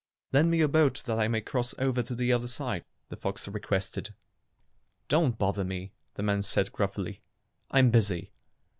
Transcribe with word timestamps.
"Lend 0.33 0.49
me 0.49 0.57
your 0.57 0.67
boat 0.67 1.03
that 1.05 1.19
I 1.19 1.27
may 1.27 1.41
cross 1.41 1.75
over 1.77 2.01
to 2.01 2.15
the 2.15 2.33
other 2.33 2.47
side," 2.47 2.83
the 3.09 3.15
fox 3.15 3.47
requested. 3.47 4.15
"Don't 5.09 5.37
bother 5.37 5.63
me," 5.63 5.91
the 6.15 6.23
man 6.23 6.41
said 6.41 6.71
gruffly. 6.71 7.21
"I'm 7.69 7.91
busy." 7.91 8.31